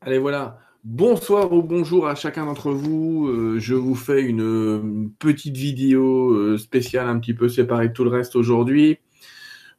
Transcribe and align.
Allez, 0.00 0.18
voilà. 0.18 0.58
Bonsoir 0.84 1.52
ou 1.52 1.60
bonjour 1.60 2.06
à 2.06 2.14
chacun 2.14 2.46
d'entre 2.46 2.70
vous. 2.70 3.26
Euh, 3.26 3.58
je 3.58 3.74
vous 3.74 3.96
fais 3.96 4.22
une, 4.22 5.10
petite 5.18 5.56
vidéo 5.56 6.30
euh, 6.30 6.56
spéciale, 6.56 7.08
un 7.08 7.18
petit 7.18 7.34
peu 7.34 7.48
séparée 7.48 7.88
de 7.88 7.92
tout 7.92 8.04
le 8.04 8.10
reste 8.10 8.36
aujourd'hui. 8.36 8.98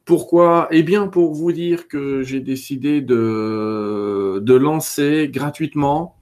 Pourquoi? 0.04 0.68
Eh 0.72 0.82
bien, 0.82 1.08
pour 1.08 1.34
vous 1.34 1.52
dire 1.52 1.88
que 1.88 2.22
j'ai 2.22 2.40
décidé 2.40 3.00
de, 3.00 4.54
lancer 4.56 5.30
gratuitement, 5.32 6.16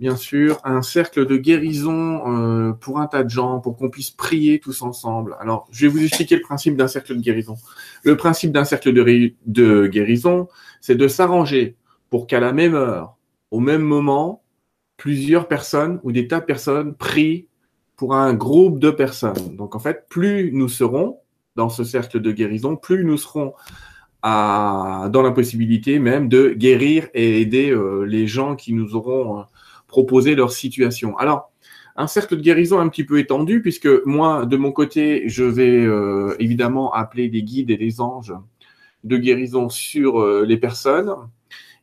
bien 0.00 0.16
sûr, 0.16 0.58
un 0.64 0.80
cercle 0.80 1.26
de 1.26 1.36
guérison 1.36 2.22
euh, 2.26 2.72
pour 2.72 3.00
un 3.00 3.06
tas 3.06 3.22
de 3.22 3.30
gens, 3.30 3.60
pour 3.60 3.76
qu'on 3.76 3.90
puisse 3.90 4.10
prier 4.10 4.60
tous 4.60 4.80
ensemble. 4.80 5.36
Alors, 5.40 5.68
je 5.70 5.86
vais 5.86 5.92
vous 5.92 6.02
expliquer 6.02 6.36
le 6.36 6.42
principe 6.42 6.76
d'un 6.76 6.88
cercle 6.88 7.14
de 7.14 7.20
guérison. 7.20 7.56
Le 8.02 8.16
principe 8.16 8.52
d'un 8.52 8.64
cercle 8.64 8.94
de 8.94 9.86
guérison, 9.88 10.48
c'est 10.80 10.96
de 10.96 11.06
s'arranger 11.06 11.76
pour 12.08 12.26
qu'à 12.26 12.40
la 12.40 12.52
même 12.52 12.74
heure, 12.74 13.15
au 13.50 13.60
même 13.60 13.82
moment, 13.82 14.42
plusieurs 14.96 15.48
personnes 15.48 16.00
ou 16.02 16.12
des 16.12 16.28
tas 16.28 16.40
de 16.40 16.44
personnes 16.44 16.94
prient 16.94 17.48
pour 17.96 18.14
un 18.14 18.34
groupe 18.34 18.78
de 18.78 18.90
personnes. 18.90 19.56
Donc 19.56 19.74
en 19.74 19.78
fait, 19.78 20.06
plus 20.08 20.52
nous 20.52 20.68
serons 20.68 21.18
dans 21.54 21.68
ce 21.68 21.84
cercle 21.84 22.20
de 22.20 22.32
guérison, 22.32 22.76
plus 22.76 23.04
nous 23.04 23.16
serons 23.16 23.54
dans 24.22 25.22
la 25.22 25.30
possibilité 25.30 25.98
même 25.98 26.28
de 26.28 26.50
guérir 26.50 27.08
et 27.14 27.40
aider 27.40 27.70
euh, 27.70 28.02
les 28.02 28.26
gens 28.26 28.56
qui 28.56 28.72
nous 28.72 28.96
auront 28.96 29.38
euh, 29.38 29.42
proposé 29.86 30.34
leur 30.34 30.50
situation. 30.52 31.16
Alors, 31.18 31.52
un 31.96 32.08
cercle 32.08 32.36
de 32.36 32.42
guérison 32.42 32.80
un 32.80 32.88
petit 32.88 33.04
peu 33.04 33.18
étendu, 33.18 33.62
puisque 33.62 33.88
moi, 34.04 34.44
de 34.44 34.56
mon 34.56 34.72
côté, 34.72 35.28
je 35.28 35.44
vais 35.44 35.84
euh, 35.84 36.34
évidemment 36.38 36.92
appeler 36.92 37.28
des 37.28 37.42
guides 37.42 37.70
et 37.70 37.76
des 37.76 38.00
anges 38.00 38.34
de 39.04 39.16
guérison 39.16 39.68
sur 39.68 40.26
les 40.44 40.56
personnes. 40.56 41.14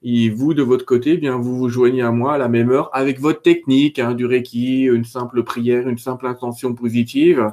Et 0.03 0.29
vous, 0.29 0.53
de 0.53 0.61
votre 0.61 0.85
côté, 0.85 1.11
eh 1.13 1.17
bien 1.17 1.37
vous 1.37 1.57
vous 1.57 1.69
joignez 1.69 2.01
à 2.01 2.11
moi 2.11 2.33
à 2.33 2.37
la 2.37 2.49
même 2.49 2.69
heure 2.69 2.89
avec 2.93 3.19
votre 3.19 3.41
technique, 3.41 3.99
hein, 3.99 4.13
du 4.13 4.25
Reiki, 4.25 4.83
une 4.83 5.05
simple 5.05 5.43
prière, 5.43 5.87
une 5.87 5.97
simple 5.97 6.27
intention 6.27 6.73
positive. 6.73 7.51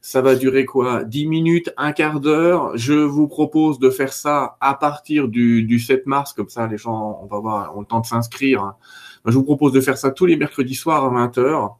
Ça 0.00 0.20
va 0.22 0.34
durer 0.34 0.64
quoi? 0.64 1.04
10 1.04 1.26
minutes, 1.28 1.72
un 1.76 1.92
quart 1.92 2.18
d'heure? 2.20 2.76
Je 2.76 2.94
vous 2.94 3.28
propose 3.28 3.78
de 3.78 3.90
faire 3.90 4.12
ça 4.12 4.56
à 4.60 4.74
partir 4.74 5.28
du, 5.28 5.62
du 5.64 5.78
7 5.78 6.06
mars, 6.06 6.32
comme 6.32 6.48
ça 6.48 6.66
les 6.66 6.78
gens, 6.78 7.20
on 7.22 7.26
va 7.26 7.38
voir, 7.38 7.76
on 7.76 7.80
le 7.80 7.86
temps 7.86 8.00
de 8.00 8.06
s'inscrire. 8.06 8.74
Je 9.26 9.32
vous 9.32 9.44
propose 9.44 9.72
de 9.72 9.80
faire 9.80 9.98
ça 9.98 10.10
tous 10.10 10.26
les 10.26 10.36
mercredis 10.36 10.74
soirs 10.74 11.04
à 11.04 11.08
20 11.10 11.38
heures. 11.38 11.76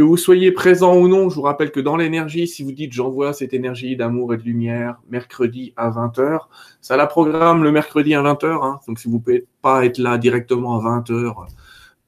Que 0.00 0.04
vous 0.04 0.16
soyez 0.16 0.50
présent 0.50 0.96
ou 0.96 1.08
non, 1.08 1.28
je 1.28 1.34
vous 1.34 1.42
rappelle 1.42 1.70
que 1.70 1.78
dans 1.78 1.94
l'énergie, 1.94 2.48
si 2.48 2.62
vous 2.62 2.72
dites 2.72 2.90
j'envoie 2.90 3.34
cette 3.34 3.52
énergie 3.52 3.96
d'amour 3.96 4.32
et 4.32 4.38
de 4.38 4.42
lumière 4.42 4.98
mercredi 5.10 5.74
à 5.76 5.90
20h, 5.90 6.46
ça 6.80 6.96
la 6.96 7.06
programme 7.06 7.62
le 7.62 7.70
mercredi 7.70 8.14
à 8.14 8.22
20h. 8.22 8.64
Hein. 8.64 8.80
Donc 8.88 8.98
si 8.98 9.08
vous 9.08 9.16
ne 9.16 9.20
pouvez 9.20 9.46
pas 9.60 9.84
être 9.84 9.98
là 9.98 10.16
directement 10.16 10.80
à 10.80 11.00
20h 11.02 11.34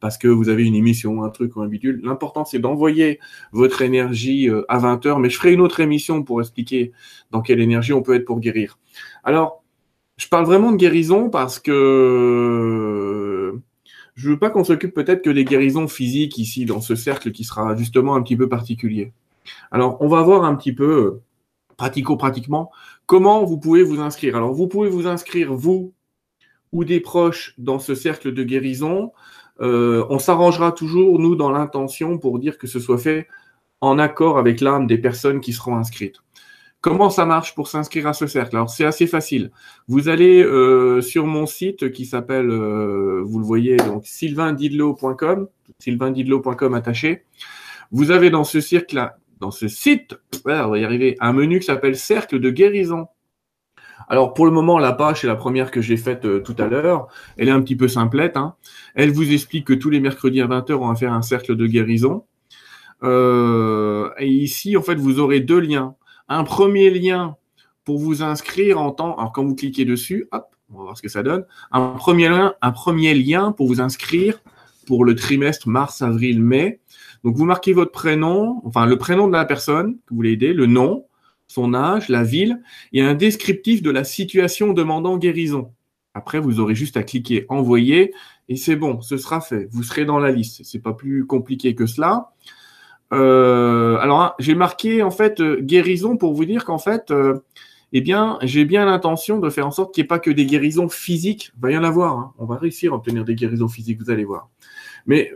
parce 0.01 0.17
que 0.17 0.27
vous 0.27 0.49
avez 0.49 0.65
une 0.65 0.75
émission, 0.75 1.23
un 1.23 1.29
truc 1.29 1.55
ou 1.55 1.61
un 1.61 1.69
bidule, 1.69 2.01
l'important 2.03 2.47
c'est 2.47 2.61
d'envoyer 2.61 3.21
votre 3.53 3.83
énergie 3.83 4.49
euh, 4.49 4.65
à 4.71 4.79
20h. 4.79 5.21
Mais 5.21 5.29
je 5.29 5.37
ferai 5.37 5.53
une 5.53 5.61
autre 5.61 5.81
émission 5.81 6.23
pour 6.23 6.41
expliquer 6.41 6.93
dans 7.31 7.43
quelle 7.43 7.61
énergie 7.61 7.93
on 7.93 8.01
peut 8.01 8.15
être 8.15 8.25
pour 8.25 8.41
guérir. 8.41 8.79
Alors, 9.23 9.63
je 10.17 10.29
parle 10.29 10.47
vraiment 10.47 10.73
de 10.73 10.79
guérison 10.79 11.29
parce 11.29 11.59
que 11.59 11.73
je 14.15 14.31
veux 14.31 14.39
pas 14.39 14.51
qu'on 14.51 14.65
s'occupe 14.65 14.95
peut-être 14.95 15.23
que 15.23 15.31
des 15.31 15.45
guérisons 15.45 15.89
physiques 15.89 16.39
ici 16.39 16.65
dans 16.67 16.81
ce 16.81 16.95
cercle 16.95 17.33
qui 17.33 17.45
sera 17.45 17.75
justement 17.77 18.15
un 18.15 18.23
petit 18.23 18.37
peu 18.37 18.49
particulier. 18.49 19.13
Alors, 19.71 19.97
on 20.01 20.09
va 20.09 20.23
voir 20.23 20.45
un 20.45 20.55
petit 20.55 20.73
peu 20.73 20.85
euh, 20.85 21.23
pratico-pratiquement 21.77 22.71
comment 23.07 23.45
vous 23.45 23.59
pouvez 23.59 23.83
vous 23.83 24.01
inscrire. 24.01 24.37
Alors, 24.37 24.53
vous 24.53 24.69
pouvez 24.69 24.89
vous 24.89 25.07
inscrire 25.07 25.55
vous 25.55 25.93
ou 26.73 26.85
des 26.85 27.01
proches 27.01 27.55
dans 27.59 27.79
ce 27.79 27.95
cercle 27.95 28.33
de 28.33 28.43
guérison. 28.45 29.13
Euh, 29.61 30.05
on 30.09 30.19
s'arrangera 30.19 30.73
toujours 30.73 31.19
nous 31.19 31.37
dans 31.37 31.51
l'intention 31.51 32.19
pour 32.19 32.39
dire 32.39 32.59
que 32.59 32.67
ce 32.67 32.81
soit 32.81 32.99
fait 32.99 33.29
en 33.81 33.99
accord 33.99 34.39
avec 34.39 34.61
l'âme 34.61 34.87
des 34.87 34.99
personnes 34.99 35.41
qui 35.41 35.53
seront 35.53 35.77
inscrites. 35.77 36.19
Comment 36.83 37.11
ça 37.11 37.27
marche 37.27 37.55
pour 37.55 37.69
s'inscrire 37.69 38.09
à 38.09 38.13
ce 38.13 38.27
cercle? 38.27 38.57
Alors 38.57 38.69
c'est 38.69 38.85
assez 38.85 39.07
facile. 39.07 39.53
Vous 39.87 40.09
allez 40.09 40.43
euh, 40.43 41.01
sur 41.01 41.29
mon 41.29 41.47
site 41.47 41.93
qui 41.93 42.05
s'appelle, 42.07 42.51
euh, 42.51 43.23
vous 43.25 43.39
le 43.39 43.45
voyez, 43.45 43.77
donc 43.77 44.05
sylvaindidlo.com, 44.05 45.47
sylvaindidlo.com 45.79 46.75
attaché. 46.75 47.23
Vous 47.93 48.11
avez 48.11 48.31
dans 48.31 48.43
ce 48.43 48.61
cercle 48.61 49.13
dans 49.39 49.53
ce 49.53 49.69
site, 49.69 50.17
on 50.45 50.71
va 50.71 50.79
y 50.79 50.85
arriver, 50.85 51.17
un 51.21 51.33
menu 51.33 51.61
qui 51.61 51.67
s'appelle 51.67 51.97
Cercle 51.97 52.41
de 52.41 52.51
guérison. 52.51 53.07
Alors 54.09 54.35
pour 54.35 54.45
le 54.45 54.51
moment, 54.51 54.81
la 54.81 54.93
page, 54.93 55.21
c'est 55.21 55.29
la 55.29 55.37
première 55.37 55.71
que 55.71 55.81
j'ai 55.81 55.97
faite 55.97 56.25
euh, 56.25 56.41
tout 56.41 56.57
à 56.59 56.67
l'heure. 56.67 57.07
Elle 57.37 57.47
est 57.47 57.53
un 57.53 57.63
petit 57.63 57.77
peu 57.77 57.87
simplette. 57.87 58.37
Hein. 58.37 58.57
Elle 58.97 59.13
vous 59.13 59.33
explique 59.33 59.69
que 59.69 59.73
tous 59.73 59.91
les 59.91 60.01
mercredis 60.01 60.41
à 60.41 60.49
20h, 60.49 60.73
on 60.75 60.89
va 60.89 60.97
faire 60.97 61.13
un 61.13 61.23
cercle 61.23 61.55
de 61.55 61.67
guérison. 61.69 62.25
et 63.05 64.27
ici, 64.27 64.77
en 64.77 64.83
fait, 64.83 64.97
vous 64.97 65.21
aurez 65.21 65.39
deux 65.39 65.61
liens 65.61 65.95
un 66.29 66.45
premier 66.45 66.91
lien 66.91 67.37
pour 67.85 67.99
vous 67.99 68.23
inscrire 68.23 68.81
en 68.81 68.91
temps. 68.91 69.17
Alors, 69.17 69.33
quand 69.33 69.45
vous 69.45 69.55
cliquez 69.55 69.85
dessus, 69.85 70.29
hop, 70.33 70.47
on 70.73 70.79
va 70.79 70.83
voir 70.85 70.97
ce 70.97 71.03
que 71.03 71.09
ça 71.09 71.23
donne. 71.23 71.45
Un 71.71 71.89
premier 71.91 72.29
lien, 73.15 73.53
pour 73.53 73.67
vous 73.67 73.81
inscrire 73.81 74.41
pour 74.87 75.05
le 75.05 75.15
trimestre 75.15 75.69
mars, 75.69 76.03
avril, 76.03 76.43
mai. 76.43 76.81
Donc, 77.25 77.37
vous 77.37 77.45
marquez 77.45 77.73
votre 77.73 77.93
prénom, 77.93 78.61
enfin, 78.65 78.87
le 78.87 78.99
prénom 78.99 79.29
de 79.29 79.33
la 79.33 79.45
personne 79.45 79.95
que 79.95 80.11
vous 80.11 80.17
voulez 80.17 80.33
aider, 80.33 80.53
le 80.53 80.67
nom, 80.67 81.07
son 81.47 81.75
âge, 81.75 82.09
la 82.09 82.25
ville 82.25 82.63
et 82.93 83.03
un 83.03 83.15
descriptif 83.15 83.83
de 83.83 83.91
la 83.91 84.05
situation 84.05 84.73
demandant 84.73 85.19
guérison. 85.19 85.73
Après, 86.15 86.41
vous 86.41 86.61
aurez 86.61 86.75
juste 86.75 86.97
à 86.97 87.03
cliquer 87.03 87.47
envoyer 87.49 88.13
et 88.49 88.57
c'est 88.57 88.77
bon, 88.77 89.01
ce 89.01 89.17
sera 89.17 89.41
fait. 89.41 89.69
Vous 89.71 89.83
serez 89.83 90.05
dans 90.05 90.19
la 90.19 90.31
liste. 90.31 90.63
C'est 90.65 90.81
pas 90.81 90.95
plus 90.95 91.27
compliqué 91.27 91.75
que 91.75 91.87
cela. 91.87 92.33
Euh, 93.13 93.99
alors, 93.99 94.21
hein, 94.21 94.35
j'ai 94.39 94.55
marqué 94.55 95.03
en 95.03 95.11
fait 95.11 95.41
euh, 95.41 95.61
guérison 95.61 96.17
pour 96.17 96.35
vous 96.35 96.45
dire 96.45 96.65
qu'en 96.65 96.79
fait, 96.79 97.11
euh, 97.11 97.41
eh 97.93 98.01
bien, 98.01 98.39
j'ai 98.43 98.65
bien 98.65 98.87
l'intention 98.87 99.39
de 99.39 99.51
faire 99.51 99.67
en 99.67 99.71
sorte 99.71 99.95
qu'il 99.95 100.03
n'y 100.03 100.07
ait 100.07 100.09
pas 100.09 100.19
que 100.19 100.31
des 100.31 100.47
guérisons 100.47 100.89
physiques. 100.89 101.53
Il 101.57 101.61
va 101.61 101.71
y 101.71 101.77
en 101.77 101.85
avoir. 101.85 102.19
Hein. 102.19 102.33
On 102.39 102.47
va 102.47 102.57
réussir 102.57 102.93
à 102.93 102.97
obtenir 102.97 103.25
des 103.25 103.35
guérisons 103.35 103.69
physiques, 103.69 104.01
vous 104.01 104.11
allez 104.11 104.25
voir. 104.25 104.49
Mais 105.07 105.33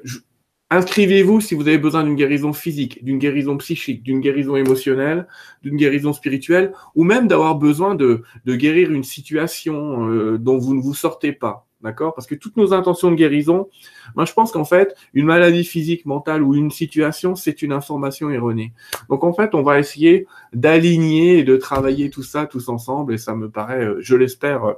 inscrivez-vous 0.71 1.41
si 1.41 1.55
vous 1.55 1.69
avez 1.69 1.79
besoin 1.79 2.05
d'une 2.05 2.17
guérison 2.17 2.53
physique, 2.53 3.05
d'une 3.05 3.19
guérison 3.19 3.57
psychique, 3.57 4.03
d'une 4.03 4.21
guérison 4.21 4.57
émotionnelle, 4.57 5.27
d'une 5.63 5.77
guérison 5.77 6.13
spirituelle, 6.13 6.73
ou 6.95 7.05
même 7.05 7.29
d'avoir 7.29 7.57
besoin 7.57 7.95
de, 7.95 8.23
de, 8.45 8.57
guérir 8.57 8.91
une 8.91 9.05
situation 9.05 10.37
dont 10.39 10.59
vous 10.59 10.75
ne 10.75 10.81
vous 10.81 10.95
sortez 10.95 11.33
pas. 11.33 11.67
D'accord? 11.83 12.15
Parce 12.15 12.27
que 12.27 12.35
toutes 12.35 12.57
nos 12.57 12.73
intentions 12.73 13.11
de 13.11 13.17
guérison, 13.17 13.69
moi 14.15 14.25
je 14.25 14.33
pense 14.33 14.51
qu'en 14.51 14.65
fait, 14.65 14.97
une 15.13 15.27
maladie 15.27 15.65
physique, 15.65 16.07
mentale 16.07 16.43
ou 16.43 16.55
une 16.55 16.71
situation, 16.71 17.37
c'est 17.37 17.61
une 17.61 17.71
information 17.71 18.31
erronée. 18.31 18.73
Donc 19.11 19.25
en 19.25 19.35
fait, 19.35 19.55
on 19.55 19.63
va 19.63 19.79
essayer 19.79 20.27
d'aligner 20.55 21.39
et 21.39 21.45
de 21.45 21.57
travailler 21.57 22.09
tout 22.09 22.23
ça 22.23 22.47
tous 22.47 22.71
ensemble 22.71 23.13
et 23.13 23.19
ça 23.19 23.37
me 23.37 23.51
paraît, 23.51 23.85
euh, 23.85 23.99
je 24.01 24.17
l'espère, 24.17 24.75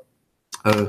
euh, 0.66 0.70
euh, 0.72 0.86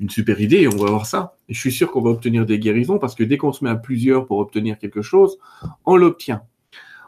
une 0.00 0.10
super 0.10 0.40
idée 0.40 0.60
et 0.60 0.68
on 0.68 0.76
va 0.76 0.90
voir 0.90 1.06
ça. 1.06 1.36
Je 1.48 1.58
suis 1.58 1.72
sûr 1.72 1.90
qu'on 1.90 2.00
va 2.00 2.10
obtenir 2.10 2.46
des 2.46 2.58
guérisons 2.58 2.98
parce 2.98 3.14
que 3.14 3.24
dès 3.24 3.36
qu'on 3.36 3.52
se 3.52 3.64
met 3.64 3.70
à 3.70 3.76
plusieurs 3.76 4.26
pour 4.26 4.38
obtenir 4.38 4.78
quelque 4.78 5.02
chose, 5.02 5.38
on 5.84 5.96
l'obtient. 5.96 6.42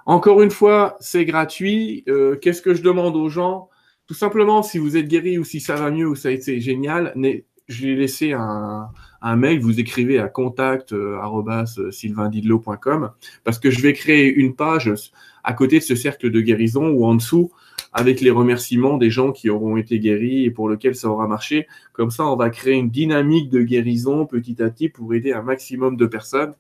Encore 0.06 0.42
une 0.42 0.50
fois, 0.50 0.96
c'est 1.00 1.24
gratuit. 1.24 2.04
Qu'est-ce 2.40 2.62
que 2.62 2.74
je 2.74 2.82
demande 2.82 3.16
aux 3.16 3.28
gens? 3.28 3.68
Tout 4.06 4.14
simplement, 4.14 4.62
si 4.62 4.78
vous 4.78 4.96
êtes 4.96 5.06
guéri 5.06 5.38
ou 5.38 5.44
si 5.44 5.60
ça 5.60 5.76
va 5.76 5.90
mieux 5.90 6.08
ou 6.08 6.16
ça 6.16 6.28
a 6.28 6.32
été 6.32 6.60
génial, 6.60 7.14
je 7.68 7.84
lui 7.84 7.92
ai 7.92 7.96
laissé 7.96 8.32
un, 8.32 8.88
mail, 9.22 9.60
vous 9.60 9.80
écrivez 9.80 10.18
à 10.18 10.28
contact 10.28 10.92
euh, 10.92 11.18
parce 13.44 13.58
que 13.58 13.70
je 13.70 13.80
vais 13.80 13.92
créer 13.92 14.32
une 14.32 14.54
page 14.54 14.92
à 15.44 15.52
côté 15.52 15.78
de 15.78 15.84
ce 15.84 15.94
cercle 15.94 16.30
de 16.30 16.40
guérison 16.40 16.88
ou 16.88 17.04
en 17.04 17.14
dessous 17.14 17.50
avec 17.92 18.20
les 18.20 18.30
remerciements 18.30 18.98
des 18.98 19.10
gens 19.10 19.32
qui 19.32 19.50
auront 19.50 19.76
été 19.76 19.98
guéris 19.98 20.44
et 20.44 20.50
pour 20.50 20.68
lesquels 20.68 20.94
ça 20.94 21.08
aura 21.08 21.26
marché. 21.26 21.66
Comme 21.92 22.10
ça, 22.10 22.24
on 22.26 22.36
va 22.36 22.50
créer 22.50 22.74
une 22.74 22.90
dynamique 22.90 23.50
de 23.50 23.62
guérison 23.62 24.26
petit 24.26 24.62
à 24.62 24.70
petit 24.70 24.88
pour 24.88 25.12
aider 25.14 25.32
un 25.32 25.42
maximum 25.42 25.96
de 25.96 26.06
personnes. 26.06 26.54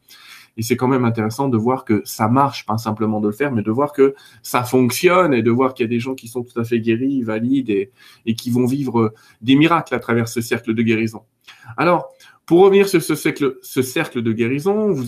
Et 0.56 0.62
c'est 0.62 0.76
quand 0.76 0.88
même 0.88 1.04
intéressant 1.04 1.48
de 1.48 1.56
voir 1.56 1.84
que 1.84 2.02
ça 2.04 2.28
marche, 2.28 2.66
pas 2.66 2.76
simplement 2.76 3.20
de 3.20 3.28
le 3.28 3.32
faire, 3.32 3.52
mais 3.52 3.62
de 3.62 3.70
voir 3.70 3.92
que 3.92 4.14
ça 4.42 4.64
fonctionne 4.64 5.32
et 5.32 5.42
de 5.42 5.50
voir 5.50 5.74
qu'il 5.74 5.84
y 5.84 5.88
a 5.88 5.88
des 5.88 6.00
gens 6.00 6.14
qui 6.14 6.26
sont 6.26 6.42
tout 6.42 6.58
à 6.58 6.64
fait 6.64 6.80
guéris, 6.80 7.22
valides 7.22 7.70
et, 7.70 7.92
et 8.26 8.34
qui 8.34 8.50
vont 8.50 8.66
vivre 8.66 9.14
des 9.40 9.54
miracles 9.54 9.94
à 9.94 10.00
travers 10.00 10.28
ce 10.28 10.40
cercle 10.40 10.74
de 10.74 10.82
guérison. 10.82 11.22
Alors, 11.76 12.12
pour 12.50 12.62
revenir 12.62 12.88
sur 12.88 13.00
ce 13.00 13.14
cercle, 13.14 13.58
ce 13.62 13.80
cercle 13.80 14.22
de 14.22 14.32
guérison, 14.32 14.90
vous 14.90 15.04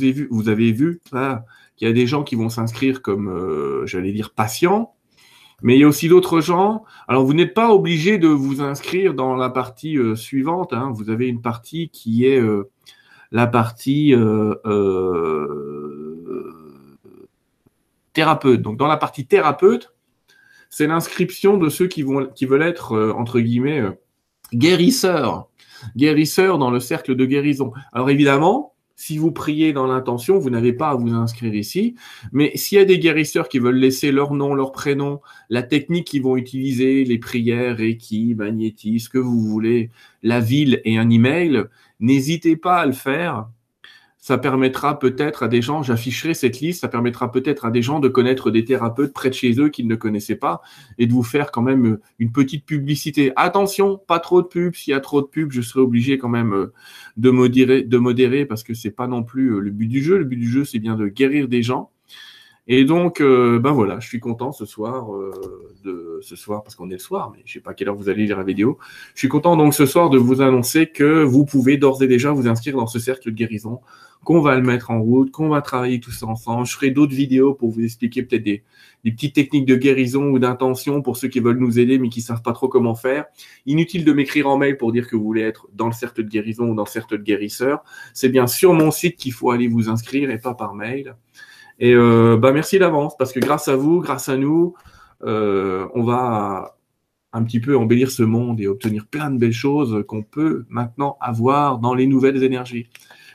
avez 0.49 0.71
vu, 0.71 1.01
qu'il 1.11 1.89
y 1.89 1.91
a 1.91 1.93
des 1.93 2.07
gens 2.07 2.23
qui 2.23 2.37
vont 2.37 2.49
s'inscrire 2.49 3.03
comme, 3.03 3.29
euh, 3.29 3.85
j'allais 3.85 4.13
dire, 4.13 4.31
patients, 4.31 4.95
mais 5.61 5.75
il 5.75 5.81
y 5.81 5.83
a 5.83 5.89
aussi 5.89 6.09
d'autres 6.09 6.41
gens. 6.41 6.85
Alors, 7.09 7.25
vous 7.25 7.35
n'êtes 7.35 7.53
pas 7.53 7.73
obligé 7.75 8.19
de 8.19 8.29
vous 8.29 8.63
inscrire 8.63 9.15
dans 9.15 9.35
la 9.35 9.51
partie 9.51 9.99
euh, 9.99 10.15
suivante. 10.15 10.73
Hein. 10.73 10.93
Vous 10.95 11.11
avez 11.11 11.27
une 11.27 11.43
partie 11.43 11.89
qui 11.89 12.27
est 12.27 12.39
euh, 12.39 12.71
la 13.33 13.49
partie 13.49 14.15
thérapeute. 18.13 18.63
Donc 18.63 18.77
dans 18.77 18.87
la 18.87 18.99
partie 18.99 19.27
thérapeute, 19.27 19.93
c'est 20.71 20.87
l'inscription 20.87 21.57
de 21.57 21.69
ceux 21.71 21.89
qui, 21.89 22.05
veulent 22.05 22.63
être, 22.63 23.13
entre 23.17 23.41
guillemets, 23.41 23.83
guérisseurs. 24.55 25.49
Guérisseurs 25.97 26.59
dans 26.59 26.71
le 26.71 26.81
cercle 26.81 27.15
de 27.15 27.25
guérison. 27.25 27.73
Alors 27.93 28.11
évidemment, 28.11 28.73
si 28.97 29.19
vous 29.19 29.33
priez 29.33 29.73
dans 29.73 29.87
l'intention, 29.87 30.39
vous 30.39 30.51
n'avez 30.51 30.73
pas 30.73 30.91
à 30.91 30.95
vous 30.95 31.13
inscrire 31.13 31.55
ici. 31.55 31.97
Mais 32.31 32.57
s'il 32.57 32.79
y 32.79 32.81
a 32.81 32.85
des 32.85 32.99
guérisseurs 32.99 33.49
qui 33.49 33.59
veulent 33.59 33.77
laisser 33.79 34.13
leur 34.13 34.33
nom, 34.33 34.55
leur 34.55 34.71
prénom, 34.71 35.21
la 35.51 35.63
technique 35.63 36.07
qu'ils 36.07 36.23
vont 36.23 36.37
utiliser, 36.37 37.05
les 37.05 37.19
prières, 37.19 37.79
Reiki, 37.79 38.35
Magnétis, 38.37 39.01
ce 39.01 39.09
que 39.09 39.19
vous 39.19 39.41
voulez, 39.41 39.91
la 40.23 40.41
ville 40.41 40.81
et 40.85 40.99
un 40.99 41.11
email, 41.11 41.65
n'hésitez 42.01 42.57
pas 42.57 42.77
à 42.77 42.87
le 42.87 42.93
faire 42.93 43.49
ça 44.23 44.39
permettra 44.39 45.01
peut-être 45.01 45.43
à 45.43 45.49
des 45.49 45.61
gens, 45.61 45.83
j'afficherai 45.83 46.33
cette 46.33 46.61
liste, 46.61 46.83
ça 46.83 46.89
permettra 46.89 47.33
peut-être 47.33 47.65
à 47.65 47.73
des 47.73 47.83
gens 47.83 47.99
de 47.99 48.07
connaître 48.07 48.53
des 48.53 48.65
thérapeutes 48.65 49.13
près 49.13 49.31
de 49.31 49.35
chez 49.35 49.61
eux 49.61 49.69
qu'ils 49.69 49.89
ne 49.89 49.97
connaissaient 49.97 50.37
pas 50.37 50.63
et 50.97 51.09
de 51.09 51.13
vous 51.13 51.25
faire 51.25 51.51
quand 51.51 51.61
même 51.61 51.87
euh, 51.87 52.01
une 52.21 52.31
petite 52.31 52.65
publicité. 52.65 53.33
Attention, 53.35 53.99
pas 53.99 54.21
trop 54.21 54.41
de 54.41 54.47
pubs. 54.47 54.77
S'il 54.77 54.93
y 54.93 54.95
a 54.95 55.01
trop 55.01 55.23
de 55.23 55.27
pubs, 55.27 55.51
je 55.51 55.61
serai 55.61 55.81
obligé 55.81 56.19
quand 56.19 56.29
même 56.29 56.55
euh, 56.55 56.73
de 57.17 57.31
modérer, 57.31 57.83
de 57.83 57.99
modérer 57.99 58.47
parce 58.47 58.63
que 58.63 58.75
c'est 58.75 58.93
pas 58.93 59.09
non 59.09 59.25
plus 59.25 59.57
euh, 59.57 59.59
le 59.59 59.73
but 59.73 59.89
du 59.89 60.01
jeu. 60.01 60.19
Le 60.19 60.25
but 60.25 60.37
du 60.37 60.49
jeu, 60.49 60.65
c'est 60.65 60.79
bien 60.79 60.95
de 60.95 61.09
guérir 61.09 61.49
des 61.49 61.65
gens. 61.65 61.91
Et 62.69 62.85
donc, 62.85 63.21
ben 63.21 63.73
voilà, 63.73 63.99
je 63.99 64.07
suis 64.07 64.21
content 64.21 64.53
ce 64.53 64.65
soir 64.65 65.09
de 65.83 66.02
ce 66.23 66.37
soir 66.37 66.63
parce 66.63 66.75
qu'on 66.75 66.89
est 66.89 66.95
le 66.95 66.99
soir, 66.99 67.33
mais 67.35 67.43
je 67.45 67.55
sais 67.55 67.61
pas 67.61 67.75
quelle 67.75 67.89
heure 67.89 67.97
vous 67.97 68.09
allez 68.09 68.27
lire 68.27 68.39
la 68.39 68.45
vidéo. 68.45 68.79
Je 69.15 69.21
suis 69.21 69.29
content 69.29 69.57
donc 69.57 69.75
ce 69.75 69.87
soir 69.87 70.11
de 70.11 70.19
vous 70.19 70.41
annoncer 70.41 70.87
que 70.87 71.23
vous 71.23 71.45
pouvez 71.45 71.77
d'ores 71.77 72.03
et 72.03 72.07
déjà 72.07 72.33
vous 72.33 72.49
inscrire 72.49 72.77
dans 72.77 72.87
ce 72.87 72.99
cercle 72.99 73.31
de 73.31 73.35
guérison 73.35 73.81
qu'on 74.25 74.41
va 74.41 74.55
le 74.57 74.63
mettre 74.63 74.91
en 74.91 75.01
route, 75.01 75.31
qu'on 75.33 75.49
va 75.49 75.61
travailler 75.63 76.01
tous 76.01 76.23
ensemble. 76.23 76.67
Je 76.67 76.75
ferai 76.75 76.91
d'autres 76.91 77.15
vidéos 77.15 77.55
pour 77.55 77.71
vous 77.71 77.83
expliquer 77.83 78.23
peut-être 78.23 78.45
des, 78.45 78.63
petites 79.05 79.35
techniques 79.35 79.67
de 79.67 79.75
guérison 79.75 80.25
ou 80.27 80.39
d'intention 80.39 81.03
pour 81.03 81.17
ceux 81.17 81.29
qui 81.29 81.41
veulent 81.41 81.59
nous 81.59 81.79
aider 81.81 81.99
mais 81.99 82.09
qui 82.09 82.21
savent 82.21 82.43
pas 82.43 82.53
trop 82.53 82.69
comment 82.69 82.95
faire. 82.95 83.25
Inutile 83.67 84.05
de 84.05 84.13
m'écrire 84.13 84.49
en 84.49 84.57
mail 84.57 84.77
pour 84.77 84.93
dire 84.93 85.09
que 85.09 85.17
vous 85.17 85.25
voulez 85.25 85.43
être 85.43 85.67
dans 85.73 85.87
le 85.87 85.93
cercle 85.93 86.23
de 86.23 86.29
guérison 86.29 86.69
ou 86.69 86.75
dans 86.75 86.85
le 86.85 86.89
cercle 86.89 87.19
de 87.19 87.23
guérisseur. 87.23 87.83
C'est 88.15 88.29
bien 88.29 88.47
sur 88.47 88.75
mon 88.75 88.91
site 88.91 89.17
qu'il 89.17 89.33
faut 89.33 89.51
aller 89.51 89.67
vous 89.67 89.89
inscrire 89.89 90.31
et 90.31 90.39
pas 90.39 90.55
par 90.55 90.75
mail. 90.75 91.17
Et 91.81 91.95
euh, 91.95 92.37
bah 92.37 92.53
merci 92.53 92.79
d'avance 92.79 93.17
parce 93.17 93.33
que 93.33 93.41
grâce 93.41 93.67
à 93.67 93.75
vous, 93.75 94.01
grâce 94.01 94.29
à 94.29 94.37
nous, 94.37 94.75
on 95.23 96.03
va 96.03 96.77
un 97.33 97.45
petit 97.45 97.61
peu 97.61 97.77
embellir 97.77 98.11
ce 98.11 98.23
monde 98.23 98.61
et 98.61 98.67
obtenir 98.67 99.07
plein 99.07 99.31
de 99.31 99.39
belles 99.39 99.53
choses 99.53 100.05
qu'on 100.07 100.23
peut 100.23 100.65
maintenant 100.69 101.17
avoir 101.21 101.79
dans 101.79 101.95
les 101.95 102.07
nouvelles 102.07 102.43
énergies. 102.43 102.89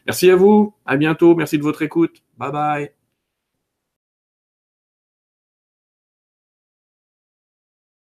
Merci 0.05 0.29
à 0.29 0.35
vous. 0.35 0.73
À 0.85 0.97
bientôt. 0.97 1.35
Merci 1.35 1.57
de 1.57 1.63
votre 1.63 1.81
écoute. 1.81 2.23
Bye 2.37 2.51
bye. 2.51 2.96